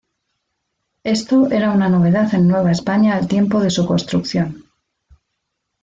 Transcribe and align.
Esto 1.03 1.51
era 1.51 1.69
una 1.69 1.87
novedad 1.87 2.33
en 2.33 2.47
Nueva 2.47 2.71
España 2.71 3.15
al 3.15 3.27
tiempo 3.27 3.59
de 3.59 3.69
su 3.69 3.85
construcción. 3.85 4.65